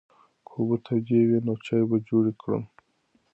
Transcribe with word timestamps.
که 0.45 0.51
اوبه 0.57 0.77
تودې 0.85 1.19
وي 1.27 1.39
نو 1.45 1.53
چای 1.65 1.83
به 1.89 1.97
جوړ 2.07 2.25
کړم. 2.41 2.63